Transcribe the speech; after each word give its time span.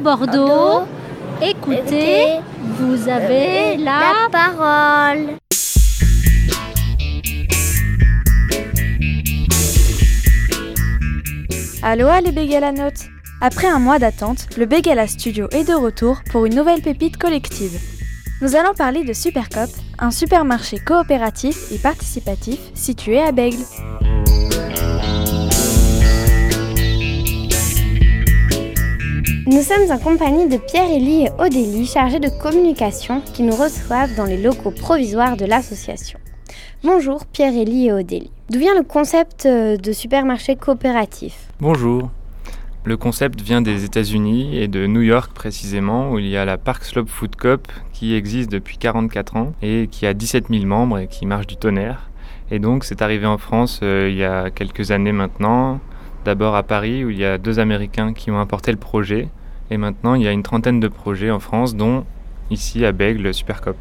Bordeaux. 0.00 0.86
Écoutez, 1.42 2.38
vous 2.78 3.08
avez 3.08 3.76
la... 3.76 4.28
parole. 4.30 5.36
Aloha 11.82 12.20
les 12.20 12.32
Bégalanotes 12.32 13.06
Après 13.40 13.68
un 13.68 13.78
mois 13.78 13.98
d'attente, 13.98 14.48
le 14.56 14.66
Bégala 14.66 15.06
Studio 15.06 15.46
est 15.52 15.68
de 15.68 15.74
retour 15.74 16.18
pour 16.30 16.46
une 16.46 16.54
nouvelle 16.54 16.82
pépite 16.82 17.16
collective. 17.16 17.78
Nous 18.42 18.56
allons 18.56 18.74
parler 18.74 19.04
de 19.04 19.12
Supercop, 19.12 19.70
un 19.98 20.10
supermarché 20.10 20.78
coopératif 20.78 21.72
et 21.72 21.78
participatif 21.78 22.58
situé 22.74 23.20
à 23.20 23.32
Bègle. 23.32 23.64
Nous 29.48 29.62
sommes 29.62 29.92
en 29.92 29.98
compagnie 29.98 30.48
de 30.48 30.56
Pierre-Élie 30.56 31.26
et 31.26 31.30
Odélie, 31.38 31.86
chargés 31.86 32.18
de 32.18 32.28
communication, 32.28 33.20
qui 33.32 33.44
nous 33.44 33.54
reçoivent 33.54 34.12
dans 34.16 34.24
les 34.24 34.42
locaux 34.42 34.72
provisoires 34.72 35.36
de 35.36 35.44
l'association. 35.44 36.18
Bonjour 36.82 37.24
Pierre-Élie 37.26 37.86
et 37.86 37.92
Odélie. 37.92 38.32
D'où 38.50 38.58
vient 38.58 38.74
le 38.74 38.82
concept 38.82 39.46
euh, 39.46 39.76
de 39.76 39.92
supermarché 39.92 40.56
coopératif? 40.56 41.46
Bonjour. 41.60 42.10
Le 42.82 42.96
concept 42.96 43.40
vient 43.40 43.62
des 43.62 43.84
États-Unis 43.84 44.58
et 44.58 44.66
de 44.66 44.88
New 44.88 45.02
York 45.02 45.30
précisément, 45.32 46.10
où 46.10 46.18
il 46.18 46.26
y 46.26 46.36
a 46.36 46.44
la 46.44 46.58
Park 46.58 46.82
Slope 46.82 47.08
Food 47.08 47.36
Coop 47.36 47.68
qui 47.92 48.16
existe 48.16 48.50
depuis 48.50 48.78
44 48.78 49.36
ans 49.36 49.52
et 49.62 49.86
qui 49.88 50.06
a 50.06 50.14
17 50.14 50.46
000 50.50 50.64
membres 50.64 50.98
et 50.98 51.06
qui 51.06 51.24
marche 51.24 51.46
du 51.46 51.56
tonnerre. 51.56 52.10
Et 52.50 52.58
donc 52.58 52.82
c'est 52.82 53.00
arrivé 53.00 53.26
en 53.26 53.38
France 53.38 53.78
euh, 53.84 54.08
il 54.10 54.16
y 54.16 54.24
a 54.24 54.50
quelques 54.50 54.90
années 54.90 55.12
maintenant, 55.12 55.78
d'abord 56.24 56.56
à 56.56 56.64
Paris 56.64 57.04
où 57.04 57.10
il 57.10 57.18
y 57.18 57.24
a 57.24 57.38
deux 57.38 57.60
Américains 57.60 58.12
qui 58.12 58.32
ont 58.32 58.40
importé 58.40 58.72
le 58.72 58.78
projet 58.78 59.28
et 59.70 59.76
maintenant 59.76 60.14
il 60.14 60.22
y 60.22 60.28
a 60.28 60.32
une 60.32 60.42
trentaine 60.42 60.80
de 60.80 60.88
projets 60.88 61.30
en 61.30 61.40
France 61.40 61.74
dont 61.74 62.04
ici 62.50 62.84
à 62.84 62.92
Bègle 62.92 63.32
Supercop. 63.34 63.76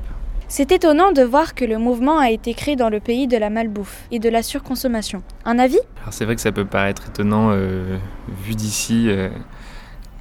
C'est 0.48 0.72
étonnant 0.72 1.12
de 1.12 1.24
voir 1.24 1.56
que 1.56 1.66
le 1.66 1.80
mouvement 1.80 2.20
a 2.20 2.30
été 2.30 2.54
créé 2.54 2.76
dans 2.76 2.90
le 2.90 3.00
pays 3.00 3.28
de 3.28 3.36
la 3.36 3.50
malbouffe 3.50 4.06
et 4.12 4.20
de 4.20 4.30
la 4.30 4.44
surconsommation. 4.44 5.24
Un 5.44 5.58
avis? 5.58 5.80
Alors 6.02 6.14
c'est 6.14 6.26
vrai 6.26 6.36
que 6.36 6.42
ça 6.42 6.52
peut 6.52 6.66
paraître 6.66 7.08
étonnant 7.08 7.50
euh, 7.52 7.98
vu 8.44 8.54
d'ici 8.54 9.06
euh, 9.10 9.30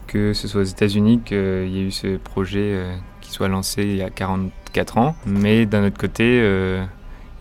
que 0.06 0.32
ce 0.32 0.48
soit 0.48 0.62
aux 0.62 0.64
États-Unis 0.64 1.20
qu'il 1.24 1.36
y 1.36 1.78
ait 1.78 1.86
eu 1.86 1.90
ce 1.90 2.16
projet 2.16 2.72
euh, 2.72 2.94
qui 3.20 3.30
soit 3.30 3.48
lancé 3.48 3.82
il 3.82 3.96
y 3.96 4.02
a 4.02 4.08
44 4.08 4.98
ans, 4.98 5.14
mais 5.26 5.66
d'un 5.66 5.86
autre 5.86 5.98
côté 5.98 6.38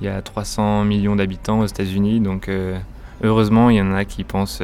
il 0.02 0.06
y 0.06 0.10
a 0.10 0.22
300 0.22 0.84
millions 0.84 1.16
d'habitants 1.16 1.62
aux 1.62 1.66
États-Unis, 1.66 2.20
donc 2.20 2.50
heureusement 3.22 3.70
il 3.70 3.78
y 3.78 3.82
en 3.82 3.94
a 3.94 4.06
qui 4.06 4.24
pensent 4.24 4.62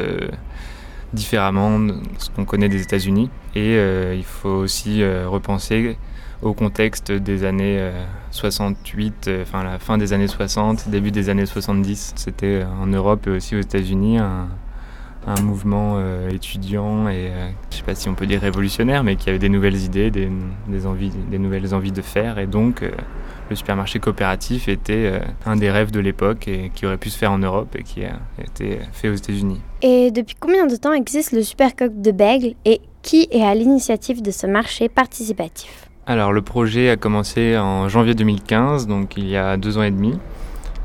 différemment 1.13 1.79
de 1.79 1.95
ce 2.17 2.29
qu'on 2.29 2.45
connaît 2.45 2.69
des 2.69 2.81
États-Unis. 2.81 3.29
Et 3.55 3.75
euh, 3.77 4.15
il 4.15 4.23
faut 4.23 4.49
aussi 4.49 5.02
euh, 5.02 5.27
repenser 5.27 5.97
au 6.41 6.53
contexte 6.53 7.11
des 7.11 7.43
années 7.43 7.91
68, 8.31 9.27
euh, 9.27 9.43
enfin 9.43 9.63
la 9.63 9.77
fin 9.77 9.97
des 9.97 10.13
années 10.13 10.27
60, 10.27 10.89
début 10.89 11.11
des 11.11 11.30
années 11.30 11.45
70. 11.45 12.13
C'était 12.15 12.63
en 12.81 12.87
Europe 12.87 13.27
et 13.27 13.31
aussi 13.31 13.55
aux 13.55 13.59
États-Unis 13.59 14.19
un, 14.19 14.47
mouvement 15.43 16.02
étudiant 16.31 17.07
et 17.07 17.31
je 17.69 17.77
sais 17.77 17.83
pas 17.83 17.93
si 17.93 18.09
on 18.09 18.15
peut 18.15 18.25
dire 18.25 18.41
révolutionnaire, 18.41 19.03
mais 19.03 19.15
qui 19.15 19.30
avait 19.30 19.37
des 19.37 19.49
nouvelles 19.49 19.75
idées, 19.75 20.09
des, 20.09 20.27
des 20.67 20.87
envies, 20.87 21.11
des 21.30 21.37
nouvelles 21.37 21.75
envies 21.75 21.91
de 21.91 22.02
faire. 22.02 22.39
Et 22.39 22.47
donc 22.47 22.83
le 23.47 23.55
supermarché 23.55 23.99
coopératif 23.99 24.67
était 24.67 25.21
un 25.45 25.55
des 25.55 25.69
rêves 25.69 25.91
de 25.91 25.99
l'époque 25.99 26.47
et 26.47 26.71
qui 26.73 26.87
aurait 26.87 26.97
pu 26.97 27.11
se 27.11 27.17
faire 27.19 27.31
en 27.31 27.37
Europe 27.37 27.75
et 27.77 27.83
qui 27.83 28.05
a 28.05 28.17
été 28.43 28.80
fait 28.91 29.09
aux 29.09 29.13
États-Unis. 29.13 29.61
Et 29.81 30.11
depuis 30.11 30.35
combien 30.38 30.67
de 30.67 30.75
temps 30.75 30.94
existe 30.94 31.31
le 31.31 31.41
Supercop 31.41 32.02
de 32.02 32.11
Bègle 32.11 32.55
et 32.66 32.81
qui 33.02 33.30
est 33.31 33.44
à 33.44 33.55
l'initiative 33.55 34.21
de 34.21 34.31
ce 34.31 34.45
marché 34.45 34.89
participatif? 34.89 35.89
Alors 36.05 36.33
le 36.33 36.41
projet 36.41 36.89
a 36.89 36.97
commencé 36.97 37.58
en 37.58 37.88
janvier 37.88 38.13
2015, 38.13 38.88
donc 38.88 39.16
il 39.16 39.30
y 39.30 39.38
a 39.38 39.55
deux 39.55 39.77
ans 39.77 39.83
et 39.83 39.91
demi. 39.91 40.19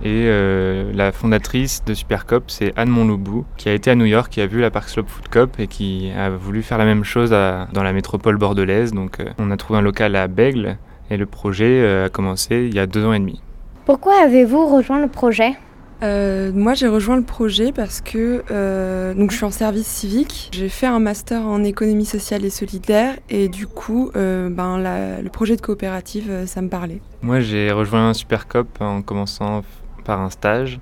Et 0.03 0.27
euh, 0.27 0.93
la 0.95 1.13
fondatrice 1.13 1.83
de 1.85 1.95
Supercop, 1.95 2.45
c'est 2.49 2.73
Anne 2.77 2.91
Monlobou, 2.91 3.45
qui 3.57 3.69
a 3.69 3.73
été 3.73 3.91
à 3.91 3.95
New 3.95 4.05
York, 4.05 4.31
qui 4.31 4.41
a 4.41 4.47
vu 4.47 4.61
la 4.61 4.71
Park 4.71 4.89
Slope 4.89 5.09
Food 5.09 5.29
Cop 5.29 5.59
et 5.59 5.67
qui 5.67 6.13
a 6.17 6.31
voulu 6.31 6.63
faire 6.63 6.79
la 6.79 6.85
même 6.85 7.05
chose 7.05 7.31
dans 7.31 7.83
la 7.83 7.93
métropole 7.93 8.37
bordelaise. 8.37 8.93
Donc 8.93 9.19
euh, 9.19 9.25
on 9.39 9.51
a 9.51 9.57
trouvé 9.57 9.79
un 9.79 9.83
local 9.83 10.15
à 10.15 10.29
Bègle 10.29 10.77
et 11.11 11.17
le 11.17 11.27
projet 11.27 11.81
euh, 11.81 12.07
a 12.07 12.09
commencé 12.11 12.67
il 12.69 12.75
y 12.75 12.79
a 12.79 12.87
deux 12.87 13.05
ans 13.05 13.13
et 13.13 13.19
demi. 13.19 13.41
Pourquoi 13.87 14.15
avez-vous 14.23 14.67
rejoint 14.67 15.01
le 15.01 15.09
projet? 15.09 15.57
Euh, 16.03 16.53
moi, 16.53 16.75
j'ai 16.75 16.89
rejoint 16.89 17.17
le 17.17 17.23
projet 17.23 17.73
parce 17.73 18.01
que 18.01 18.43
euh, 18.51 19.15
donc 19.15 19.31
je 19.31 19.37
suis 19.37 19.45
en 19.45 19.51
service 19.51 19.87
civique. 19.87 20.51
J'ai 20.53 20.69
fait 20.69 20.87
un 20.87 20.99
master 20.99 21.43
en 21.43 21.63
économie 21.65 22.05
sociale 22.05 22.45
et 22.45 22.51
solidaire 22.51 23.15
et 23.31 23.49
du 23.49 23.67
coup, 23.67 24.11
euh, 24.17 24.51
ben, 24.51 24.79
le 25.23 25.29
projet 25.29 25.57
de 25.57 25.61
coopérative, 25.61 26.47
ça 26.47 26.63
me 26.63 26.69
parlait. 26.69 27.01
Moi, 27.23 27.41
j'ai 27.41 27.71
rejoint 27.71 28.13
Supercop 28.13 28.81
en 28.81 29.03
commençant 29.03 29.63
par 30.05 30.21
un 30.21 30.31
stage, 30.31 30.81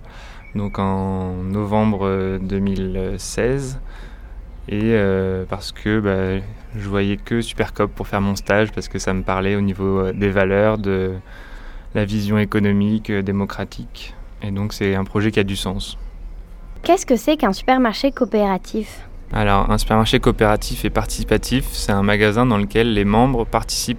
donc 0.54 0.78
en 0.78 1.34
novembre 1.34 2.38
2016. 2.42 3.80
Et 4.68 4.96
parce 5.48 5.72
que 5.72 6.00
bah, 6.00 6.44
je 6.76 6.88
voyais 6.88 7.16
que 7.16 7.40
Supercop 7.40 7.92
pour 7.92 8.08
faire 8.08 8.20
mon 8.20 8.36
stage 8.36 8.72
parce 8.72 8.88
que 8.88 8.98
ça 8.98 9.12
me 9.12 9.22
parlait 9.22 9.56
au 9.56 9.60
niveau 9.60 10.12
des 10.12 10.30
valeurs, 10.30 10.78
de 10.78 11.12
la 11.94 12.04
vision 12.04 12.38
économique, 12.38 13.12
démocratique. 13.12 14.14
Et 14.42 14.50
donc 14.50 14.72
c'est 14.72 14.94
un 14.94 15.04
projet 15.04 15.30
qui 15.30 15.40
a 15.40 15.44
du 15.44 15.56
sens. 15.56 15.98
Qu'est-ce 16.82 17.06
que 17.06 17.16
c'est 17.16 17.36
qu'un 17.36 17.52
supermarché 17.52 18.10
coopératif? 18.10 19.08
Alors 19.32 19.70
un 19.70 19.78
supermarché 19.78 20.20
coopératif 20.20 20.84
et 20.84 20.90
participatif, 20.90 21.68
c'est 21.72 21.92
un 21.92 22.02
magasin 22.02 22.44
dans 22.44 22.58
lequel 22.58 22.92
les 22.92 23.04
membres 23.04 23.44
participent 23.44 23.98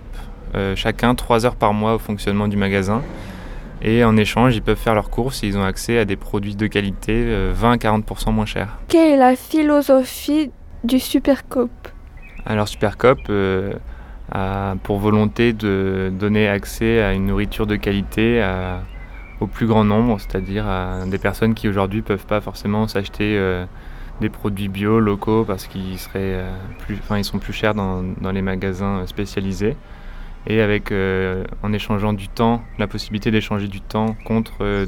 euh, 0.56 0.76
chacun 0.76 1.16
trois 1.16 1.46
heures 1.46 1.56
par 1.56 1.74
mois 1.74 1.96
au 1.96 2.00
fonctionnement 2.00 2.48
du 2.48 2.58
magasin. 2.58 3.02
Et 3.82 4.04
en 4.04 4.16
échange, 4.16 4.56
ils 4.56 4.62
peuvent 4.62 4.78
faire 4.78 4.96
leurs 4.96 5.10
courses 5.10 5.44
et 5.44 5.48
ils 5.48 5.58
ont 5.58 5.64
accès 5.64 5.98
à 5.98 6.06
des 6.06 6.16
produits 6.16 6.56
de 6.56 6.68
qualité 6.68 7.26
20 7.52 7.72
à 7.72 7.76
40% 7.76 8.32
moins 8.32 8.46
chers. 8.46 8.78
Quelle 8.88 9.12
est 9.12 9.18
la 9.18 9.36
philosophie 9.36 10.52
du 10.86 11.00
Supercoop? 11.00 11.72
Alors 12.46 12.68
Supercoop 12.68 13.20
euh, 13.30 13.74
a 14.32 14.76
pour 14.84 15.00
volonté 15.00 15.54
de 15.54 16.12
donner 16.18 16.48
accès 16.48 17.02
à 17.02 17.14
une 17.14 17.26
nourriture 17.28 17.68
de 17.68 17.76
qualité 17.76 18.42
à 18.42 18.82
au 19.40 19.48
plus 19.48 19.66
grand 19.66 19.84
nombre, 19.84 20.20
c'est-à-dire 20.20 20.68
à 20.68 21.06
des 21.06 21.18
personnes 21.18 21.54
qui 21.54 21.68
aujourd'hui 21.68 22.00
ne 22.00 22.06
peuvent 22.06 22.26
pas 22.26 22.42
forcément 22.42 22.88
s'acheter 22.88 23.38
euh, 23.38 23.66
des 24.22 24.30
produits 24.30 24.70
bio 24.70 25.00
locaux 25.00 25.44
parce 25.46 25.68
qu'ils 25.68 25.98
seraient 25.98 26.36
euh, 26.36 26.52
plus, 26.80 26.96
enfin 27.02 27.18
ils 27.18 27.26
sont 27.26 27.40
plus 27.40 27.54
chers 27.54 27.74
dans, 27.74 28.04
dans 28.22 28.32
les 28.32 28.42
magasins 28.42 29.00
euh, 29.00 29.06
spécialisés. 29.06 29.76
Et 30.46 30.62
avec, 30.62 30.92
en 30.92 31.72
échangeant 31.72 32.12
du 32.12 32.28
temps, 32.28 32.62
la 32.78 32.86
possibilité 32.86 33.32
d'échanger 33.32 33.70
du 33.70 33.80
temps 33.80 34.14
contre 34.26 34.86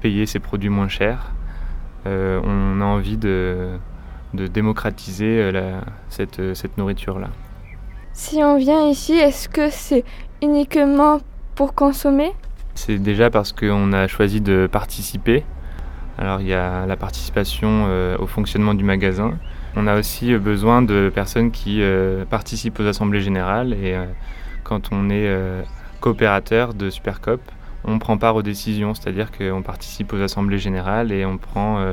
payer 0.00 0.26
ces 0.26 0.40
produits 0.40 0.70
moins 0.70 0.88
chers, 0.88 1.30
on 2.04 2.80
a 2.80 2.84
envie 2.84 3.16
de, 3.16 3.78
de 4.34 4.48
démocratiser 4.48 5.52
cette, 6.08 6.56
cette 6.56 6.76
nourriture-là. 6.78 7.28
Si 8.12 8.42
on 8.42 8.56
vient 8.56 8.88
ici, 8.88 9.12
est-ce 9.12 9.48
que 9.48 9.70
c'est 9.70 10.02
uniquement 10.42 11.20
pour 11.54 11.72
consommer? 11.72 12.32
C'est 12.76 12.98
déjà 12.98 13.30
parce 13.30 13.52
qu'on 13.52 13.92
a 13.92 14.06
choisi 14.06 14.40
de 14.40 14.68
participer. 14.70 15.44
Alors 16.18 16.40
il 16.40 16.46
y 16.46 16.52
a 16.52 16.86
la 16.86 16.96
participation 16.96 17.86
euh, 17.88 18.16
au 18.18 18.26
fonctionnement 18.26 18.74
du 18.74 18.84
magasin. 18.84 19.38
On 19.74 19.86
a 19.86 19.98
aussi 19.98 20.32
euh, 20.32 20.38
besoin 20.38 20.82
de 20.82 21.10
personnes 21.12 21.50
qui 21.50 21.82
euh, 21.82 22.24
participent 22.24 22.78
aux 22.78 22.86
assemblées 22.86 23.20
générales 23.20 23.72
et 23.72 23.96
quand 24.62 24.92
on 24.92 25.10
est 25.10 25.30
coopérateur 26.00 26.74
de 26.74 26.90
Supercop, 26.90 27.40
on 27.84 27.98
prend 27.98 28.18
part 28.18 28.36
aux 28.36 28.42
décisions, 28.42 28.94
c'est-à-dire 28.94 29.30
qu'on 29.30 29.62
participe 29.62 30.12
aux 30.12 30.20
assemblées 30.20 30.58
générales 30.58 31.12
et 31.12 31.24
on 31.24 31.38
prend 31.38 31.84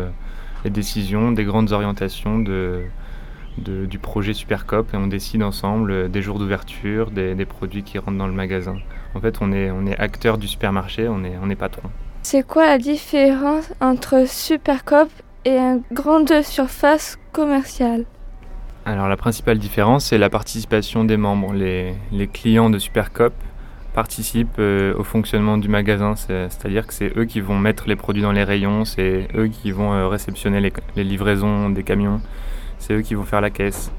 les 0.63 0.71
décisions 0.71 1.31
des 1.31 1.43
grandes 1.43 1.71
orientations 1.71 2.39
du 2.39 3.99
projet 3.99 4.33
Supercop 4.33 4.91
et 4.91 4.97
on 4.97 5.05
décide 5.05 5.43
ensemble 5.43 6.09
des 6.09 6.23
jours 6.23 6.39
d'ouverture, 6.39 7.11
des, 7.11 7.45
produits 7.45 7.83
qui 7.83 7.99
rentrent 7.99 8.17
dans 8.17 8.27
le 8.27 8.33
magasin. 8.33 8.75
En 9.15 9.19
fait, 9.19 9.37
on 9.41 9.51
est, 9.51 9.71
on 9.71 9.85
est 9.85 9.97
acteur 9.99 10.37
du 10.37 10.47
supermarché, 10.47 11.07
on 11.07 11.23
est, 11.23 11.33
on 11.41 11.49
est 11.49 11.55
patron. 11.55 11.89
C'est 12.23 12.45
quoi 12.45 12.65
la 12.65 12.77
différence 12.77 13.71
entre 13.81 14.27
Supercop 14.27 15.09
et 15.45 15.57
une 15.57 15.81
grande 15.91 16.41
surface 16.41 17.17
commerciale? 17.31 18.05
Alors 18.85 19.07
la 19.07 19.17
principale 19.17 19.59
différence, 19.59 20.05
c'est 20.05 20.17
la 20.17 20.29
participation 20.29 21.03
des 21.03 21.17
membres. 21.17 21.53
Les, 21.53 21.95
les 22.11 22.27
clients 22.27 22.69
de 22.69 22.79
Supercop 22.79 23.33
participent 23.93 24.59
euh, 24.59 24.93
au 24.97 25.03
fonctionnement 25.03 25.57
du 25.57 25.69
magasin, 25.69 26.15
c'est-à-dire 26.15 26.87
que 26.87 26.93
c'est 26.93 27.15
eux 27.15 27.25
qui 27.25 27.39
vont 27.39 27.57
mettre 27.57 27.87
les 27.87 27.95
produits 27.95 28.23
dans 28.23 28.31
les 28.31 28.43
rayons, 28.43 28.85
c'est 28.85 29.27
eux 29.35 29.47
qui 29.47 29.71
vont 29.71 29.93
euh, 29.93 30.07
réceptionner 30.07 30.59
les, 30.59 30.73
les, 30.95 31.03
livraisons 31.03 31.69
des 31.69 31.83
camions, 31.83 32.19
c'est 32.79 32.93
eux 32.93 33.01
qui 33.01 33.13
vont 33.13 33.23
faire 33.23 33.39
la 33.39 33.51
caisse. 33.51 33.91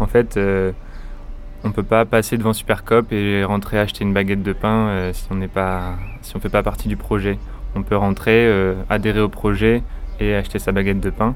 En 0.00 0.06
fait, 0.06 0.36
euh, 0.36 0.72
on 1.64 1.68
ne 1.68 1.72
peut 1.72 1.82
pas 1.82 2.04
passer 2.04 2.36
devant 2.36 2.52
Supercop 2.52 3.12
et 3.12 3.42
rentrer 3.42 3.78
acheter 3.78 4.04
une 4.04 4.12
baguette 4.12 4.42
de 4.42 4.52
pain 4.52 4.88
euh, 4.88 5.12
si 5.12 5.26
on 5.30 5.34
n'est 5.34 5.48
pas, 5.48 5.94
si 6.22 6.36
on 6.36 6.40
fait 6.40 6.50
pas 6.50 6.62
partie 6.62 6.88
du 6.88 6.96
projet. 6.96 7.38
On 7.74 7.82
peut 7.82 7.96
rentrer, 7.96 8.46
euh, 8.46 8.74
adhérer 8.90 9.20
au 9.20 9.28
projet 9.28 9.82
et 10.20 10.34
acheter 10.34 10.58
sa 10.58 10.72
baguette 10.72 11.00
de 11.00 11.10
pain. 11.10 11.34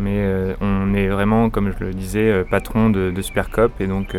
Mais 0.00 0.26
on 0.60 0.92
est 0.92 1.06
vraiment, 1.06 1.50
comme 1.50 1.72
je 1.78 1.84
le 1.84 1.94
disais, 1.94 2.44
patron 2.50 2.90
de, 2.90 3.12
de 3.12 3.22
Supercop 3.22 3.80
et 3.80 3.86
donc 3.86 4.16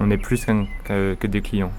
on 0.00 0.10
est 0.10 0.16
plus 0.16 0.46
que 0.84 1.26
des 1.26 1.42
clients. 1.42 1.72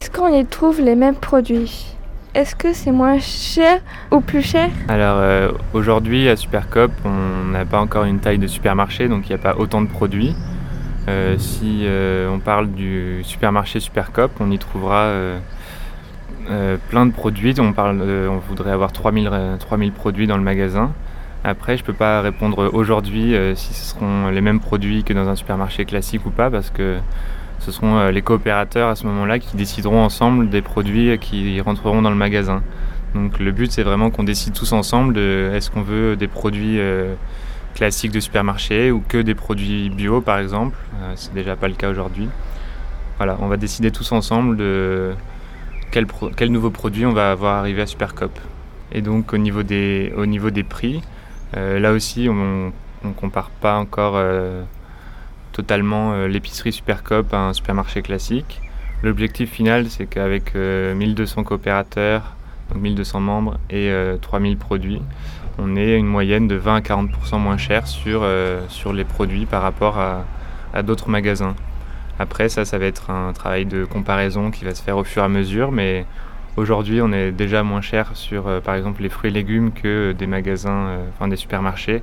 Est-ce 0.00 0.10
qu'on 0.10 0.32
y 0.32 0.46
trouve 0.46 0.80
les 0.80 0.94
mêmes 0.94 1.14
produits? 1.14 1.94
Est-ce 2.34 2.56
que 2.56 2.72
c'est 2.72 2.90
moins 2.90 3.18
cher 3.18 3.82
ou 4.10 4.20
plus 4.20 4.40
cher? 4.40 4.70
Alors 4.88 5.52
aujourd'hui 5.74 6.26
à 6.30 6.36
Supercop, 6.36 6.90
on 7.04 7.50
n'a 7.50 7.66
pas 7.66 7.80
encore 7.80 8.04
une 8.04 8.18
taille 8.18 8.38
de 8.38 8.46
supermarché, 8.46 9.08
donc 9.08 9.26
il 9.26 9.28
n'y 9.28 9.34
a 9.34 9.42
pas 9.42 9.56
autant 9.58 9.82
de 9.82 9.88
produits. 9.88 10.34
Si 11.38 11.86
on 12.30 12.38
parle 12.38 12.70
du 12.70 13.20
supermarché 13.24 13.80
Supercop, 13.80 14.32
on 14.40 14.50
y 14.50 14.58
trouvera 14.58 15.12
euh, 16.50 16.78
plein 16.88 17.04
de 17.04 17.12
produits. 17.12 17.54
On, 17.58 17.72
parle, 17.72 18.00
on 18.00 18.38
voudrait 18.38 18.70
avoir 18.70 18.92
3000, 18.92 19.30
3000 19.58 19.92
produits 19.92 20.26
dans 20.26 20.36
le 20.36 20.42
magasin. 20.42 20.92
Après, 21.44 21.76
je 21.76 21.82
ne 21.82 21.86
peux 21.86 21.92
pas 21.92 22.22
répondre 22.22 22.70
aujourd'hui 22.72 23.34
euh, 23.34 23.54
si 23.54 23.74
ce 23.74 23.90
seront 23.90 24.28
les 24.28 24.40
mêmes 24.40 24.60
produits 24.60 25.04
que 25.04 25.12
dans 25.12 25.28
un 25.28 25.36
supermarché 25.36 25.84
classique 25.84 26.24
ou 26.26 26.30
pas, 26.30 26.50
parce 26.50 26.70
que 26.70 26.98
ce 27.58 27.70
seront 27.70 27.98
euh, 27.98 28.10
les 28.10 28.22
coopérateurs 28.22 28.88
à 28.88 28.96
ce 28.96 29.06
moment-là 29.06 29.38
qui 29.38 29.56
décideront 29.56 30.02
ensemble 30.02 30.48
des 30.48 30.62
produits 30.62 31.18
qui 31.18 31.60
rentreront 31.60 32.02
dans 32.02 32.10
le 32.10 32.16
magasin. 32.16 32.62
Donc 33.14 33.38
le 33.38 33.52
but, 33.52 33.70
c'est 33.70 33.82
vraiment 33.82 34.10
qu'on 34.10 34.24
décide 34.24 34.54
tous 34.54 34.72
ensemble 34.72 35.14
de 35.14 35.50
est-ce 35.54 35.70
qu'on 35.70 35.82
veut 35.82 36.16
des 36.16 36.28
produits 36.28 36.78
classiques 37.78 38.12
de 38.12 38.20
supermarché 38.20 38.90
ou 38.90 39.00
que 39.06 39.18
des 39.18 39.36
produits 39.36 39.88
bio, 39.88 40.20
par 40.20 40.38
exemple. 40.38 40.76
c'est 41.14 41.32
déjà 41.32 41.54
pas 41.54 41.68
le 41.68 41.74
cas 41.74 41.88
aujourd'hui. 41.88 42.28
Voilà, 43.18 43.36
on 43.40 43.46
va 43.46 43.56
décider 43.56 43.92
tous 43.92 44.10
ensemble 44.10 44.56
de 44.56 45.14
quel, 45.92 46.06
quel, 46.36 46.50
nouveau 46.50 46.70
produit 46.70 47.06
on 47.06 47.12
va 47.12 47.30
avoir 47.30 47.56
arrivé 47.56 47.82
à 47.82 47.86
Supercop. 47.86 48.36
Et 48.92 49.00
donc 49.00 49.32
au 49.32 49.38
niveau 49.38 49.62
des, 49.62 50.12
au 50.16 50.26
niveau 50.26 50.50
des 50.50 50.64
prix, 50.64 51.02
euh, 51.56 51.78
là 51.78 51.92
aussi 51.92 52.28
on 52.28 52.72
ne 53.04 53.12
compare 53.12 53.50
pas 53.50 53.76
encore 53.76 54.14
euh, 54.16 54.62
totalement 55.52 56.12
euh, 56.12 56.26
l'épicerie 56.26 56.72
Supercop 56.72 57.32
à 57.32 57.38
un 57.48 57.52
supermarché 57.52 58.02
classique. 58.02 58.60
L'objectif 59.02 59.50
final 59.50 59.88
c'est 59.88 60.06
qu'avec 60.06 60.54
1200 60.54 61.44
coopérateurs, 61.44 62.34
donc 62.72 62.82
1200 62.82 63.20
membres 63.20 63.58
et 63.70 63.92
3000 64.20 64.56
produits, 64.56 65.00
on 65.58 65.76
ait 65.76 65.96
une 65.96 66.06
moyenne 66.06 66.48
de 66.48 66.54
20 66.54 66.76
à 66.76 66.80
40% 66.80 67.38
moins 67.38 67.56
cher 67.56 67.86
sur, 67.86 68.24
sur 68.68 68.92
les 68.92 69.04
produits 69.04 69.44
par 69.44 69.62
rapport 69.62 69.98
à, 69.98 70.24
à 70.72 70.82
d'autres 70.82 71.08
magasins. 71.08 71.54
Après, 72.18 72.48
ça, 72.48 72.64
ça 72.64 72.78
va 72.78 72.86
être 72.86 73.10
un 73.10 73.32
travail 73.32 73.64
de 73.64 73.84
comparaison 73.84 74.50
qui 74.50 74.64
va 74.64 74.74
se 74.74 74.82
faire 74.82 74.96
au 74.96 75.04
fur 75.04 75.22
et 75.22 75.24
à 75.24 75.28
mesure, 75.28 75.70
mais 75.70 76.04
aujourd'hui, 76.56 77.00
on 77.00 77.12
est 77.12 77.30
déjà 77.30 77.62
moins 77.62 77.80
cher 77.80 78.10
sur, 78.14 78.48
euh, 78.48 78.60
par 78.60 78.74
exemple, 78.74 79.02
les 79.02 79.08
fruits 79.08 79.30
et 79.30 79.34
légumes 79.34 79.72
que 79.72 80.12
des 80.12 80.26
magasins, 80.26 80.88
euh, 80.88 81.04
enfin 81.14 81.28
des 81.28 81.36
supermarchés, 81.36 82.02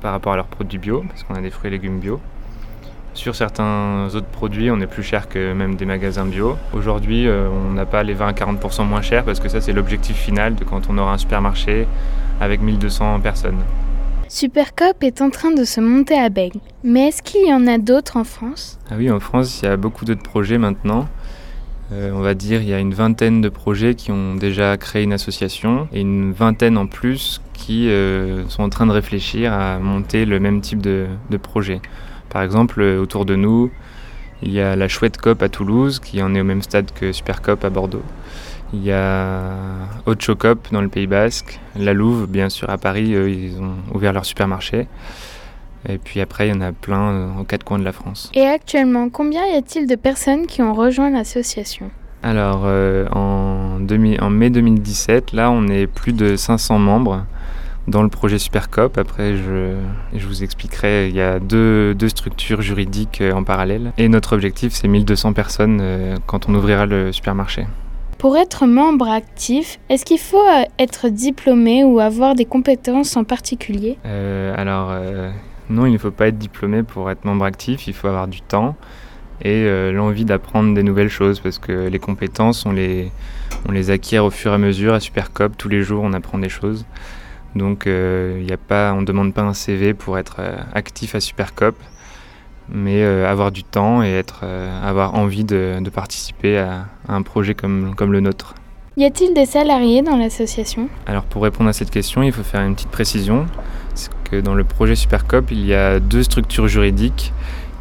par 0.00 0.12
rapport 0.12 0.32
à 0.32 0.36
leurs 0.36 0.46
produits 0.46 0.78
bio, 0.78 1.04
parce 1.08 1.24
qu'on 1.24 1.34
a 1.34 1.40
des 1.40 1.50
fruits 1.50 1.68
et 1.68 1.72
légumes 1.72 1.98
bio. 1.98 2.20
Sur 3.14 3.34
certains 3.34 4.08
autres 4.14 4.26
produits, 4.26 4.70
on 4.70 4.80
est 4.80 4.86
plus 4.86 5.02
cher 5.02 5.28
que 5.28 5.52
même 5.52 5.76
des 5.76 5.84
magasins 5.84 6.24
bio. 6.24 6.56
Aujourd'hui, 6.72 7.28
euh, 7.28 7.48
on 7.48 7.72
n'a 7.72 7.84
pas 7.84 8.02
les 8.02 8.14
20 8.14 8.28
à 8.28 8.32
40% 8.32 8.86
moins 8.86 9.02
cher 9.02 9.24
parce 9.24 9.38
que 9.38 9.48
ça, 9.48 9.60
c'est 9.60 9.72
l'objectif 9.72 10.16
final 10.16 10.54
de 10.54 10.64
quand 10.64 10.88
on 10.88 10.96
aura 10.96 11.12
un 11.12 11.18
supermarché 11.18 11.86
avec 12.40 12.62
1200 12.62 13.20
personnes. 13.20 13.58
Supercop 14.28 15.02
est 15.02 15.20
en 15.20 15.28
train 15.28 15.50
de 15.52 15.62
se 15.64 15.80
monter 15.80 16.18
à 16.18 16.30
Bègle. 16.30 16.58
Mais 16.84 17.08
est-ce 17.08 17.22
qu'il 17.22 17.46
y 17.46 17.52
en 17.52 17.66
a 17.66 17.76
d'autres 17.76 18.16
en 18.16 18.24
France? 18.24 18.78
Ah 18.90 18.94
oui, 18.96 19.10
en 19.10 19.20
France, 19.20 19.60
il 19.60 19.66
y 19.66 19.68
a 19.68 19.76
beaucoup 19.76 20.06
d'autres 20.06 20.22
projets 20.22 20.56
maintenant. 20.56 21.06
Euh, 21.92 22.10
on 22.14 22.20
va 22.20 22.32
dire 22.32 22.62
il 22.62 22.68
y 22.68 22.72
a 22.72 22.78
une 22.78 22.94
vingtaine 22.94 23.42
de 23.42 23.50
projets 23.50 23.94
qui 23.94 24.10
ont 24.10 24.34
déjà 24.34 24.78
créé 24.78 25.02
une 25.02 25.12
association 25.12 25.88
et 25.92 26.00
une 26.00 26.32
vingtaine 26.32 26.78
en 26.78 26.86
plus 26.86 27.42
qui 27.52 27.90
euh, 27.90 28.48
sont 28.48 28.62
en 28.62 28.70
train 28.70 28.86
de 28.86 28.92
réfléchir 28.92 29.52
à 29.52 29.78
monter 29.78 30.24
le 30.24 30.40
même 30.40 30.62
type 30.62 30.80
de, 30.80 31.06
de 31.28 31.36
projet. 31.36 31.82
Par 32.32 32.42
exemple, 32.42 32.80
euh, 32.80 33.00
autour 33.00 33.26
de 33.26 33.36
nous, 33.36 33.70
il 34.42 34.52
y 34.52 34.60
a 34.60 34.74
la 34.74 34.88
Chouette 34.88 35.18
Cop 35.18 35.42
à 35.42 35.48
Toulouse 35.48 36.00
qui 36.00 36.22
en 36.22 36.34
est 36.34 36.40
au 36.40 36.44
même 36.44 36.62
stade 36.62 36.90
que 36.92 37.12
Supercop 37.12 37.64
à 37.64 37.70
Bordeaux. 37.70 38.02
Il 38.72 38.82
y 38.82 38.90
a 38.90 39.50
Cop 40.38 40.68
dans 40.72 40.80
le 40.80 40.88
Pays 40.88 41.06
Basque, 41.06 41.60
La 41.76 41.92
Louve, 41.92 42.26
bien 42.26 42.48
sûr, 42.48 42.70
à 42.70 42.78
Paris, 42.78 43.08
ils 43.08 43.60
ont 43.60 43.74
ouvert 43.94 44.14
leur 44.14 44.24
supermarché. 44.24 44.88
Et 45.88 45.98
puis 45.98 46.20
après, 46.20 46.48
il 46.48 46.54
y 46.54 46.56
en 46.56 46.60
a 46.60 46.72
plein 46.72 47.10
euh, 47.10 47.40
aux 47.40 47.44
quatre 47.44 47.64
coins 47.64 47.78
de 47.78 47.84
la 47.84 47.92
France. 47.92 48.30
Et 48.34 48.46
actuellement, 48.46 49.08
combien 49.10 49.44
y 49.46 49.56
a-t-il 49.56 49.86
de 49.86 49.96
personnes 49.96 50.46
qui 50.46 50.62
ont 50.62 50.74
rejoint 50.74 51.10
l'association? 51.10 51.90
Alors, 52.22 52.62
euh, 52.64 53.08
en, 53.10 53.78
en, 53.80 54.30
mai 54.30 54.50
2017, 54.50 55.32
là, 55.32 55.50
on 55.50 55.66
est 55.66 55.88
plus 55.88 56.12
de 56.12 56.36
500 56.36 56.78
membres 56.78 57.24
dans 57.88 58.02
le 58.02 58.08
projet 58.08 58.38
Supercop. 58.38 58.98
Après, 58.98 59.36
je, 59.36 59.74
je 60.14 60.26
vous 60.26 60.42
expliquerai, 60.42 61.08
il 61.08 61.14
y 61.14 61.20
a 61.20 61.38
deux, 61.40 61.94
deux, 61.94 62.08
structures 62.08 62.62
juridiques 62.62 63.20
euh, 63.20 63.32
en 63.32 63.44
parallèle. 63.44 63.92
Et 63.98 64.08
notre 64.08 64.34
objectif, 64.34 64.72
c'est 64.72 64.88
1200 64.88 65.32
personnes 65.32 66.18
quand 66.26 66.48
on 66.48 66.54
ouvrira 66.54 66.86
le 66.86 67.12
supermarché. 67.12 67.66
Pour 68.22 68.36
être 68.36 68.66
membre 68.66 69.08
actif, 69.08 69.80
est-ce 69.88 70.04
qu'il 70.04 70.20
faut 70.20 70.46
euh, 70.46 70.62
être 70.78 71.08
diplômé 71.08 71.82
ou 71.82 71.98
avoir 71.98 72.36
des 72.36 72.44
compétences 72.44 73.16
en 73.16 73.24
particulier? 73.24 73.98
Euh, 74.06 74.54
Alors, 74.56 74.90
euh, 74.92 75.32
non, 75.68 75.86
il 75.86 75.92
ne 75.92 75.98
faut 75.98 76.12
pas 76.12 76.28
être 76.28 76.38
diplômé 76.38 76.84
pour 76.84 77.10
être 77.10 77.24
membre 77.24 77.44
actif, 77.44 77.88
il 77.88 77.94
faut 77.94 78.06
avoir 78.06 78.28
du 78.28 78.40
temps 78.40 78.76
et 79.44 79.68
l'envie 79.92 80.24
d'apprendre 80.24 80.72
des 80.72 80.84
nouvelles 80.84 81.08
choses 81.08 81.40
parce 81.40 81.58
que 81.58 81.88
les 81.88 81.98
compétences, 81.98 82.64
on 82.64 82.70
les, 82.70 83.10
on 83.68 83.72
les 83.72 83.90
acquiert 83.90 84.24
au 84.24 84.30
fur 84.30 84.52
et 84.52 84.54
à 84.54 84.58
mesure 84.58 84.94
à 84.94 85.00
Supercop. 85.00 85.56
Tous 85.58 85.68
les 85.68 85.82
jours, 85.82 86.04
on 86.04 86.12
apprend 86.12 86.38
des 86.38 86.48
choses. 86.48 86.84
Donc, 87.54 87.84
il 87.86 88.52
a 88.52 88.56
pas, 88.56 88.92
on 88.94 89.02
ne 89.02 89.06
demande 89.06 89.34
pas 89.34 89.42
un 89.42 89.54
CV 89.54 89.94
pour 89.94 90.18
être 90.18 90.40
actif 90.74 91.14
à 91.14 91.20
Supercop 91.20 91.76
mais 92.68 93.02
euh, 93.02 93.30
avoir 93.30 93.52
du 93.52 93.64
temps 93.64 94.02
et 94.02 94.10
être, 94.10 94.40
euh, 94.42 94.88
avoir 94.88 95.14
envie 95.14 95.44
de, 95.44 95.80
participer 95.92 96.58
à, 96.58 96.86
un 97.08 97.22
projet 97.22 97.54
comme, 97.54 97.94
comme 97.94 98.12
le 98.12 98.20
nôtre. 98.20 98.54
Y 98.96 99.04
a-t-il 99.04 99.34
des 99.34 99.46
salariés 99.46 100.02
dans 100.02 100.16
l'association? 100.16 100.88
Alors 101.06 101.24
pour 101.24 101.42
répondre 101.42 101.70
à 101.70 101.72
cette 101.72 101.90
question, 101.90 102.22
il 102.22 102.32
faut 102.32 102.42
faire 102.42 102.62
une 102.62 102.74
petite 102.74 102.90
précision. 102.90 103.46
C'est 103.94 104.10
que 104.30 104.40
dans 104.40 104.54
le 104.54 104.64
projet 104.64 104.96
Supercop, 104.96 105.50
il 105.50 105.64
y 105.64 105.74
a 105.74 106.00
deux 106.00 106.22
structures 106.22 106.68
juridiques. 106.68 107.32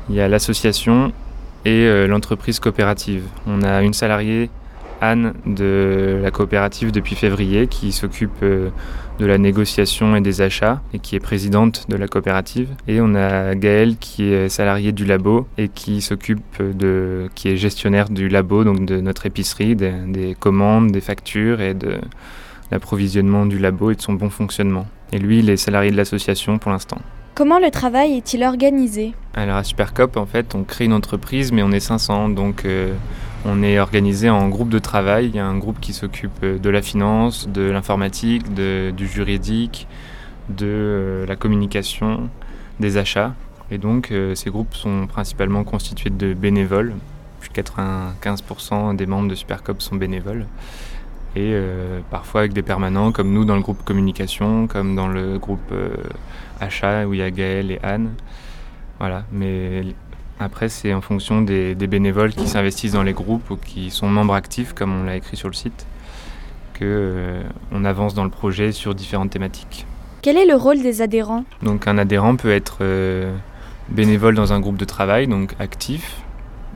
Il 0.10 0.16
y 0.16 0.22
a 0.22 0.28
l'association 0.28 1.12
et 1.64 1.86
euh, 1.86 2.08
l'entreprise 2.08 2.60
coopérative. 2.60 3.24
On 3.48 3.62
a 3.62 3.82
une 3.82 3.94
salariée 3.94 4.50
Anne 5.02 5.34
de 5.46 6.20
la 6.22 6.32
coopérative 6.32 6.92
depuis 6.92 7.16
février 7.16 7.68
qui 7.68 7.92
s'occupe 7.92 8.44
euh, 8.44 8.70
de 9.20 9.26
la 9.26 9.38
négociation 9.38 10.16
et 10.16 10.22
des 10.22 10.42
achats 10.42 10.82
et 10.94 11.00
qui 11.00 11.16
est 11.16 11.20
présidente 11.20 11.86
de 11.90 11.96
la 11.96 12.08
coopérative. 12.08 12.70
Et 12.88 13.02
on 13.02 13.14
a 13.16 13.56
Gaëlle 13.56 13.98
qui 13.98 14.32
est 14.32 14.50
salariée 14.50 14.92
du 14.92 15.06
labo 15.06 15.48
et 15.58 15.68
qui 15.70 16.02
s'occupe 16.02 16.62
de, 16.62 17.30
qui 17.36 17.50
est 17.50 17.58
gestionnaire 17.58 18.10
du 18.10 18.30
labo, 18.30 18.64
donc 18.64 18.86
de 18.86 19.00
notre 19.00 19.26
épicerie, 19.26 19.76
des, 19.76 20.36
commandes, 20.40 20.92
des 20.92 21.02
factures 21.02 21.62
et 21.62 21.74
de 21.74 22.00
l'approvisionnement 22.72 23.46
du 23.46 23.60
labo 23.60 23.92
et 23.92 23.96
de 23.96 24.02
son 24.02 24.14
bon 24.14 24.30
fonctionnement. 24.30 24.88
Et 25.14 25.20
lui, 25.20 25.40
il 25.40 25.50
est 25.50 25.58
salarié 25.58 25.92
de 25.92 25.98
l'association 25.98 26.58
pour 26.58 26.72
l'instant. 26.72 26.98
Comment 27.36 27.60
le 27.60 27.70
travail 27.70 28.18
est-il 28.18 28.44
organisé? 28.44 29.14
Alors 29.34 29.58
à 29.58 29.64
Supercop, 29.64 30.18
en 30.18 30.26
fait, 30.26 30.56
on 30.56 30.64
crée 30.64 30.86
une 30.86 30.94
entreprise, 30.94 31.52
mais 31.52 31.64
on 31.64 31.72
est 31.72 31.80
500, 31.80 32.30
donc 32.30 32.66
euh, 32.66 32.94
on 33.46 33.64
est 33.64 33.80
organisé 33.80 34.30
en 34.30 34.50
groupe 34.50 34.70
de 34.70 34.80
travail. 34.80 35.28
Il 35.28 35.36
y 35.36 35.40
a 35.40 35.46
un 35.46 35.58
groupe 35.58 35.80
qui 35.80 35.94
s'occupe 35.94 36.46
de 36.46 36.70
la 36.70 36.82
finance, 36.82 37.48
de 37.48 37.64
l'informatique, 37.64 38.54
du 38.54 39.08
juridique, 39.08 39.88
de 40.50 40.68
euh, 40.68 41.26
la 41.26 41.36
communication, 41.36 42.30
des 42.80 42.98
achats. 42.98 43.34
Et 43.72 43.78
donc 43.78 44.12
euh, 44.12 44.36
ces 44.36 44.50
groupes 44.50 44.74
sont 44.74 45.08
principalement 45.08 45.64
constitués 45.64 46.10
de 46.10 46.34
bénévoles. 46.34 46.94
Plus 47.40 47.50
95% 47.50 48.96
des 48.96 49.06
membres 49.06 49.30
de 49.30 49.36
Supercop 49.36 49.82
sont 49.82 49.96
bénévoles. 49.96 50.46
Et 51.36 51.54
euh, 51.54 52.02
parfois 52.10 52.42
avec 52.42 52.54
des 52.54 52.62
permanents, 52.62 53.12
comme 53.12 53.32
nous 53.34 53.46
dans 53.46 53.56
le 53.56 53.62
groupe 53.62 53.84
communication, 53.84 54.68
comme 54.68 54.96
dans 54.96 55.08
le 55.08 55.40
groupe 55.40 55.74
achat 56.60 57.08
où 57.08 57.14
il 57.14 57.22
y 57.22 57.24
a 57.24 57.32
Gaël 57.32 57.72
et 57.72 57.80
Anne. 57.82 58.12
Voilà, 59.00 59.24
après, 60.42 60.70
c'est 60.70 60.92
en 60.92 61.02
fonction 61.02 61.42
des, 61.44 61.76
bénévoles 61.76 62.34
qui 62.34 62.48
s'investissent 62.48 62.94
dans 62.94 63.04
les 63.04 63.14
groupes 63.14 63.50
ou 63.52 63.58
qui 63.58 63.92
sont 63.92 64.08
membres 64.08 64.34
actifs, 64.34 64.74
comme 64.74 65.02
on 65.02 65.04
l'a 65.04 65.16
écrit 65.16 65.38
sur 65.38 65.48
le 65.48 65.54
site, 65.54 65.86
qu'on 66.74 66.86
euh, 66.86 67.44
avance 67.84 68.16
dans 68.16 68.24
le 68.24 68.32
projet 68.32 68.72
sur 68.72 68.96
différentes 68.96 69.30
thématiques. 69.30 69.86
Quel 70.24 70.38
est 70.38 70.48
le 70.48 70.56
rôle 70.56 70.82
des 70.82 71.04
adhérents? 71.04 71.46
Donc, 71.62 71.88
un 71.88 71.98
adhérent 72.00 72.36
peut 72.38 72.52
être 72.52 72.80
euh, 72.82 73.36
bénévole 73.90 74.34
dans 74.34 74.52
un 74.52 74.60
groupe 74.60 74.78
de 74.78 74.86
travail, 74.86 75.28
donc 75.28 75.54
actif, 75.60 76.22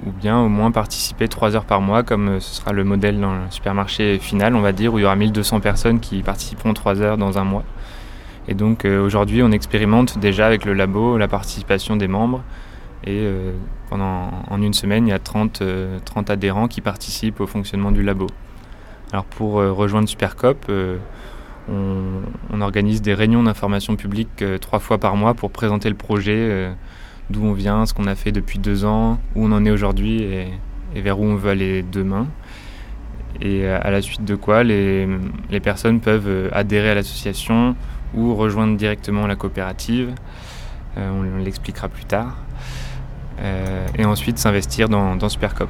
ou 0.06 0.12
bien 0.12 0.40
au 0.40 0.48
moins 0.48 0.70
participer 0.70 1.28
trois 1.28 1.56
heures 1.56 1.66
par 1.66 1.82
mois, 1.82 2.04
comme 2.04 2.28
euh, 2.28 2.40
ce 2.40 2.56
sera 2.58 2.72
le 2.72 2.84
modèle 2.84 3.20
dans 3.20 3.34
le 3.34 3.42
supermarché 3.50 4.20
final, 4.20 4.56
on 4.56 4.62
va 4.62 4.74
dire, 4.74 4.94
où 4.94 5.00
il 5.00 5.02
y 5.02 5.06
aura 5.06 5.16
1200 5.16 5.60
personnes 5.60 6.00
qui 6.00 6.22
participeront 6.22 6.76
trois 6.76 7.02
heures 7.02 7.18
dans 7.18 7.40
un 7.40 7.46
mois. 7.46 7.64
Et 8.48 8.54
donc 8.54 8.86
aujourd'hui, 8.86 9.42
on 9.42 9.52
expérimente 9.52 10.20
déjà 10.20 10.46
avec 10.46 10.66
le 10.66 10.74
labo 10.74 11.18
la 11.18 11.28
participation 11.28 11.96
des 11.96 12.08
membres 12.08 12.44
et 13.06 13.20
euh, 13.22 13.52
pendant, 13.90 14.32
en 14.50 14.62
une 14.62 14.74
semaine, 14.74 15.08
il 15.08 15.12
y 15.12 15.14
a 15.14 15.20
30, 15.20 15.62
30 16.06 16.30
euh, 16.30 16.34
adhérents 16.34 16.68
qui 16.68 16.82
participent 16.82 17.40
au 17.40 17.46
fonctionnement 17.46 17.92
du 17.92 18.02
labo. 18.02 18.28
Alors 19.12 19.26
pour 19.26 19.60
euh, 19.60 19.72
rejoindre 19.72 20.10
Supercop, 20.10 20.72
On, 21.70 22.62
organise 22.62 23.02
des 23.02 23.14
réunions 23.14 23.44
d'information 23.44 23.96
publique 23.96 24.44
trois 24.62 24.80
fois 24.80 24.98
par 24.98 25.16
mois 25.16 25.34
pour 25.34 25.52
présenter 25.52 25.90
le 25.90 25.96
projet, 25.96 26.72
d'où 27.30 27.44
on 27.44 27.54
vient, 27.54 27.86
ce 27.86 27.94
qu'on 27.94 28.08
a 28.08 28.16
fait 28.16 28.32
depuis 28.32 28.60
deux 28.60 28.86
ans, 28.86 29.20
où 29.36 29.46
on 29.46 29.52
en 29.52 29.66
est 29.66 29.72
aujourd'hui 29.72 30.22
et, 30.24 31.02
vers 31.02 31.20
où 31.20 31.26
on 31.26 31.36
veut 31.36 31.50
aller 31.50 31.84
demain. 31.84 32.28
Et 33.42 33.68
à 33.68 33.92
la 33.92 34.02
suite 34.02 34.24
de 34.24 34.36
quoi, 34.36 34.64
les, 34.64 35.08
les 35.50 35.60
personnes 35.60 36.00
peuvent 36.00 36.50
adhérer 36.54 36.92
à 36.92 36.96
l'association 36.96 37.76
ou 38.14 38.36
rejoindre 38.36 38.78
directement 38.78 39.28
la 39.28 39.36
coopérative. 39.36 40.14
on 40.98 41.44
l'expliquera 41.44 41.90
plus 41.90 42.06
tard. 42.06 42.45
Et 43.98 44.06
ensuite 44.06 44.38
s'investir 44.38 44.90
dans, 44.90 45.16
dans 45.16 45.30
Supercop. 45.30 45.70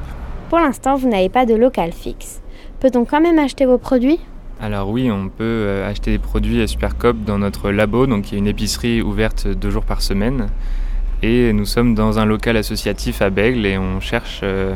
Pour 0.49 0.59
l'instant, 0.59 0.95
vous 0.95 1.09
n'avez 1.09 1.29
pas 1.29 1.45
de 1.45 1.55
local 1.55 1.91
fixe. 1.91 2.41
Peut-on 2.79 3.05
quand 3.05 3.21
même 3.21 3.39
acheter 3.39 3.65
vos 3.65 3.77
produits? 3.77 4.19
Alors 4.61 4.89
oui, 4.89 5.11
on 5.11 5.27
peut 5.27 5.43
euh, 5.43 5.89
acheter 5.89 6.11
des 6.11 6.19
produits 6.19 6.61
à 6.61 6.67
Supercop 6.67 7.23
dans 7.25 7.37
notre 7.37 7.71
labo, 7.71 8.07
donc 8.07 8.31
il 8.31 8.33
y 8.33 8.35
a 8.35 8.37
une 8.37 8.47
épicerie 8.47 9.01
ouverte 9.01 9.47
deux 9.47 9.69
jours 9.69 9.83
par 9.83 10.01
semaine. 10.01 10.47
Et 11.23 11.51
nous 11.51 11.65
sommes 11.65 11.95
dans 11.95 12.19
un 12.19 12.25
local 12.25 12.55
associatif 12.57 13.21
à 13.21 13.29
Bègle 13.29 13.65
et 13.65 13.77
on 13.77 13.99
cherche 13.99 14.41
euh, 14.43 14.75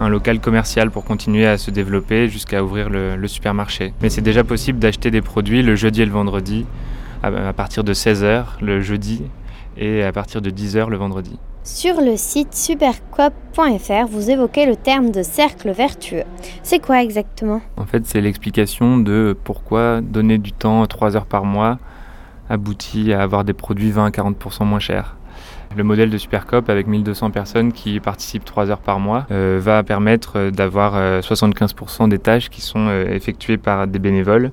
un 0.00 0.08
local 0.08 0.38
commercial 0.40 0.90
pour 0.90 1.04
continuer 1.04 1.46
à 1.46 1.58
se 1.58 1.70
développer 1.70 2.28
jusqu'à 2.28 2.62
ouvrir 2.62 2.88
le, 2.88 3.26
supermarché. 3.26 3.92
Mais 4.02 4.08
c'est 4.08 4.22
déjà 4.22 4.44
possible 4.44 4.78
d'acheter 4.78 5.10
des 5.10 5.22
produits 5.22 5.62
le 5.62 5.74
jeudi 5.76 6.02
et 6.02 6.06
le 6.06 6.12
vendredi 6.12 6.66
à, 7.22 7.52
partir 7.52 7.84
de 7.84 7.92
16h 7.92 8.44
le 8.62 8.80
jeudi 8.80 9.22
et 9.76 10.04
à 10.04 10.12
partir 10.12 10.40
de 10.40 10.50
10h 10.50 10.88
le 10.88 10.96
vendredi. 10.96 11.38
Sur 11.64 12.00
le 12.00 12.16
site 12.16 12.54
supercoop.fr, 12.54 14.06
vous 14.08 14.30
évoquez 14.30 14.66
le 14.66 14.76
terme 14.76 15.10
de 15.10 15.22
cercle 15.22 15.70
vertueux. 15.70 16.24
C'est 16.62 16.78
quoi 16.78 17.02
exactement? 17.02 17.60
En 17.76 17.84
fait, 17.84 18.06
c'est 18.06 18.20
l'explication 18.20 18.98
de 18.98 19.36
pourquoi 19.44 20.00
donner 20.00 20.38
du 20.38 20.52
temps 20.52 20.86
3 20.86 21.16
heures 21.16 21.26
par 21.26 21.44
mois 21.44 21.78
aboutit 22.48 23.12
à 23.12 23.22
avoir 23.22 23.44
des 23.44 23.52
produits 23.52 23.90
20 23.90 24.06
à 24.06 24.10
40% 24.10 24.64
moins 24.64 24.78
chers. 24.78 25.16
Le 25.76 25.84
modèle 25.84 26.10
de 26.10 26.16
Supercop 26.16 26.70
avec 26.70 26.86
1200 26.86 27.30
personnes 27.30 27.72
qui 27.72 28.00
participent 28.00 28.44
3 28.44 28.70
heures 28.70 28.80
par 28.80 28.98
mois 29.00 29.26
euh, 29.30 29.58
va 29.60 29.82
permettre 29.82 30.50
d'avoir 30.50 31.20
75% 31.20 32.04
euh, 32.04 32.08
des 32.08 32.18
tâches 32.18 32.48
qui 32.48 32.62
sont 32.62 32.86
euh, 32.88 33.04
effectuées 33.10 33.58
par 33.58 33.86
des 33.86 33.98
bénévoles 33.98 34.50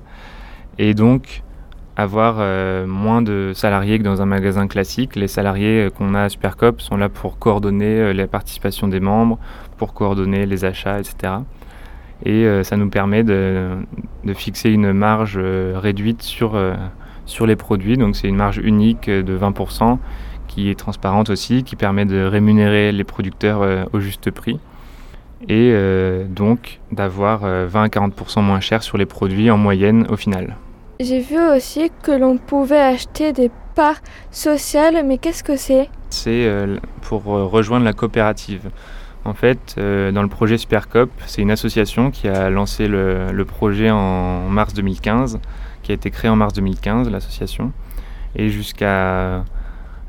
et 0.78 0.92
donc 0.92 1.42
avoir 1.96 2.36
euh, 2.38 2.86
moins 2.86 3.22
de 3.22 3.52
salariés 3.54 3.98
que 3.98 4.04
dans 4.04 4.20
un 4.20 4.26
magasin 4.26 4.68
classique. 4.68 5.16
Les 5.16 5.28
salariés 5.28 5.86
euh, 5.86 5.90
qu'on 5.90 6.14
a 6.14 6.24
à 6.24 6.28
Supercop 6.28 6.80
sont 6.80 6.96
là 6.96 7.08
pour 7.08 7.38
coordonner 7.38 8.00
euh, 8.00 8.12
la 8.12 8.26
participation 8.26 8.86
des 8.86 9.00
membres, 9.00 9.38
pour 9.78 9.94
coordonner 9.94 10.44
les 10.46 10.64
achats, 10.64 11.00
etc. 11.00 11.34
Et 12.24 12.46
ça 12.64 12.78
nous 12.78 12.88
permet 12.88 13.24
de, 13.24 13.76
fixer 14.34 14.70
une 14.70 14.94
marge 14.94 15.38
réduite 15.38 16.22
sur, 16.22 16.58
sur 17.26 17.46
les 17.46 17.56
produits. 17.56 17.98
Donc 17.98 18.16
c'est 18.16 18.26
une 18.26 18.36
marge 18.36 18.56
unique 18.56 19.10
de 19.10 19.38
20% 19.38 19.98
qui 20.48 20.70
est 20.70 20.78
transparente 20.78 21.28
aussi, 21.28 21.62
qui 21.62 21.76
permet 21.76 22.06
de 22.06 22.24
rémunérer 22.24 22.90
les 22.90 23.04
producteurs 23.04 23.86
au 23.92 24.00
juste 24.00 24.30
prix 24.30 24.58
et 25.46 25.74
donc 26.30 26.80
d'avoir 26.90 27.40
20 27.40 27.82
à 27.82 27.88
40% 27.88 28.40
moins 28.40 28.60
cher 28.60 28.82
sur 28.82 28.96
les 28.96 29.04
produits 29.04 29.50
en 29.50 29.58
moyenne 29.58 30.06
au 30.08 30.16
final. 30.16 30.56
J'ai 30.98 31.20
vu 31.20 31.38
aussi 31.38 31.90
que 32.02 32.10
l'on 32.10 32.38
pouvait 32.38 32.80
acheter 32.80 33.34
des 33.34 33.50
parts 33.74 34.00
sociales, 34.30 35.04
mais 35.04 35.18
qu'est-ce 35.18 35.44
que 35.44 35.56
c'est? 35.56 35.90
C'est 36.08 36.46
euh, 36.46 36.78
pour 37.02 37.36
euh, 37.36 37.44
rejoindre 37.44 37.84
la 37.84 37.92
coopérative. 37.92 38.70
En 39.26 39.34
fait, 39.34 39.74
euh, 39.76 40.10
dans 40.10 40.22
le 40.22 40.28
projet 40.28 40.56
Supercop, 40.56 41.10
c'est 41.26 41.42
une 41.42 41.50
association 41.50 42.10
qui 42.10 42.28
a 42.28 42.48
lancé 42.48 42.88
le, 42.88 43.44
projet 43.44 43.90
en 43.90 44.48
mars 44.48 44.72
2015, 44.72 45.38
qui 45.82 45.92
a 45.92 45.94
été 45.94 46.10
créée 46.10 46.30
en 46.30 46.36
mars 46.36 46.54
2015, 46.54 47.10
l'association. 47.10 47.72
Et 48.34 48.48
jusqu'à 48.48 49.44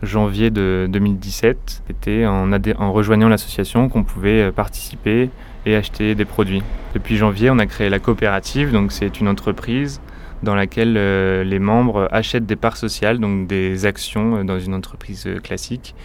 janvier 0.03 0.51
de 0.51 0.87
2017, 0.89 1.83
c'était 1.87 2.25
en, 2.25 2.49
en 2.53 2.93
rejoignant 2.93 3.27
l'association 3.27 3.89
qu'on 3.89 4.05
pouvait 4.05 4.53
participer 4.53 5.31
et 5.65 5.75
acheter 5.75 6.15
des 6.15 6.25
produits. 6.25 6.63
Depuis 6.93 7.17
janvier, 7.17 7.49
on 7.49 7.59
a 7.59 7.65
créé 7.65 7.89
la 7.89 7.99
coopérative, 7.99 8.71
donc 8.71 8.93
c'est 8.93 9.19
une 9.19 9.27
entreprise 9.27 9.99
dans 10.43 10.55
laquelle 10.55 10.95
euh, 10.97 11.43
les 11.43 11.59
membres 11.59 12.07
achètent 12.11 12.45
des 12.45 12.55
parts 12.55 12.77
sociales, 12.77 13.19
donc 13.19 13.47
des 13.47 13.85
actions 13.85 14.37
euh, 14.37 14.43
dans 14.43 14.59
une 14.59 14.73
entreprise 14.73 15.25
euh, 15.27 15.39
classique, 15.39 15.95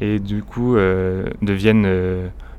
et 0.00 0.18
du 0.18 0.42
coup 0.42 0.76
deviennent 1.40 1.88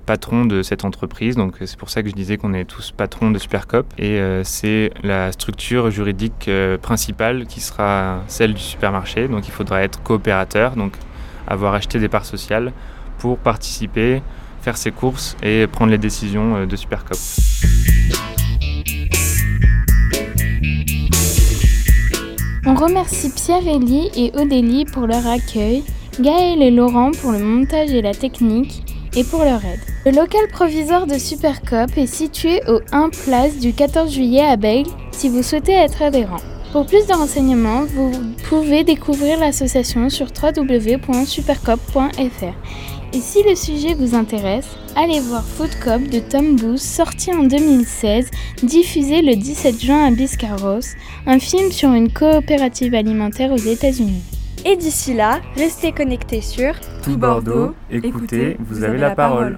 patrons 0.07 0.45
de 0.45 0.63
cette 0.63 0.85
entreprise. 0.85 1.35
Donc 1.35 1.57
c'est 1.63 1.77
pour 1.77 1.91
ça 1.91 2.01
que 2.01 2.09
je 2.09 2.15
disais 2.15 2.37
qu'on 2.37 2.55
est 2.55 2.65
tous 2.65 2.91
patrons 2.91 3.29
de 3.29 3.37
Supercop. 3.37 3.85
Et 3.99 4.19
c'est 4.43 4.89
la 5.03 5.31
structure 5.31 5.91
juridique 5.91 6.49
principale 6.81 7.45
qui 7.45 7.61
sera 7.61 8.23
celle 8.25 8.55
du 8.55 8.61
supermarché. 8.61 9.27
Donc 9.27 9.47
il 9.47 9.51
faudra 9.51 9.83
être 9.83 10.01
coopérateur, 10.01 10.75
donc 10.75 10.93
avoir 11.45 11.75
acheté 11.75 11.99
des 11.99 12.09
parts 12.09 12.25
sociales 12.25 12.71
pour 13.19 13.37
participer, 13.37 14.23
faire 14.63 14.75
ses 14.75 14.89
courses 14.89 15.37
et 15.43 15.67
prendre 15.67 15.91
les 15.91 15.99
décisions 15.99 16.65
de 16.65 16.75
Supercop. 16.75 17.19
On 22.69 22.75
remercie 22.75 23.29
Pierre-Élie 23.29 24.11
et 24.17 24.37
Odélie 24.37 24.83
pour 24.83 25.07
leur 25.07 25.25
accueil, 25.25 25.85
Gaël 26.19 26.61
et 26.61 26.69
Laurent 26.69 27.11
pour 27.11 27.31
le 27.31 27.39
montage 27.39 27.91
et 27.91 28.01
la 28.01 28.13
technique 28.13 28.83
et 29.15 29.23
pour 29.23 29.45
leur 29.45 29.63
aide. 29.63 29.79
Le 30.05 30.11
local 30.11 30.49
provisoire 30.51 31.07
de 31.07 31.17
Supercop 31.17 31.97
est 31.97 32.07
situé 32.07 32.59
au 32.67 32.81
1 32.91 33.09
place 33.23 33.55
du 33.59 33.71
14 33.71 34.13
juillet 34.13 34.43
à 34.43 34.57
Bègle 34.57 34.89
si 35.13 35.29
vous 35.29 35.43
souhaitez 35.43 35.71
être 35.71 36.01
adhérent. 36.01 36.41
Pour 36.73 36.85
plus 36.85 37.07
de 37.07 37.13
renseignements, 37.13 37.85
vous 37.85 38.11
pouvez 38.49 38.83
découvrir 38.83 39.39
l'association 39.39 40.09
sur 40.09 40.27
www.supercop.fr. 40.27 42.53
Et 43.13 43.21
si 43.21 43.41
le 43.43 43.55
sujet 43.55 43.93
vous 43.93 44.15
intéresse, 44.15 44.67
allez 44.95 45.21
voir 45.21 45.43
Food 45.43 45.69
Cop 45.81 46.01
de 46.03 46.19
Tom 46.19 46.57
Booth, 46.57 46.77
sorti 46.77 47.33
en 47.33 47.43
2016, 47.43 48.29
diffusé 48.63 49.21
le 49.21 49.35
17 49.35 49.81
juin 49.81 50.05
à 50.07 50.11
Biscarros, 50.11 50.81
un 51.25 51.39
film 51.39 51.71
sur 51.71 51.93
une 51.93 52.11
coopérative 52.11 52.93
alimentaire 52.93 53.53
aux 53.53 53.57
États-Unis. 53.57 54.23
Et 54.65 54.75
d'ici 54.75 55.13
là, 55.13 55.39
restez 55.55 55.93
connectés 55.93 56.41
sur 56.41 56.73
Tout 57.01 57.17
Bordeaux, 57.17 57.73
écoutez, 57.89 58.57
vous 58.59 58.83
avez 58.83 58.97
la 58.97 59.11
parole. 59.11 59.55